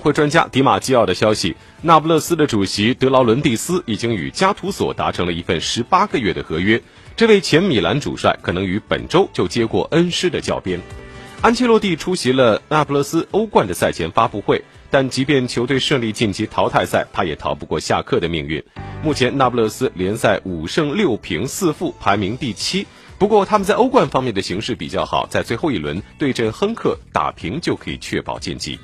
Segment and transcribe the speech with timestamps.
[0.00, 6.82] 会专家迪马基奥的消息那不勒斯的主席德劳伦蒂斯已经与加图索达成了一份十八个月的合约
[7.16, 10.80] 这位前米兰主帅可能于本周就接过恩师的教鞭
[11.42, 18.62] 安切洛蒂出席了那不勒斯欧冠的赛前发布会但即便球队顺利晋级淘汰赛他也逃不过下课的命运。
[19.02, 22.86] 目前那不勒斯联赛五胜六平四负排名第七。
[23.16, 28.78] 不过他们在欧冠方面的形势比较好在最后一轮对阵亨克打平就可以确保晋级。